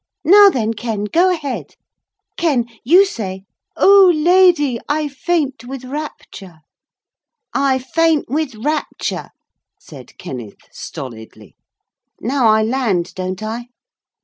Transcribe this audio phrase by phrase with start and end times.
[0.23, 1.75] 'Now then, Ken, go ahead.
[2.35, 3.43] Ken, you say,
[3.77, 6.61] "Oh Lady, I faint with rapture!"'
[7.53, 9.29] 'I faint with rapture,'
[9.79, 11.55] said Kenneth stolidly.
[12.19, 13.67] 'Now I land, don't I?'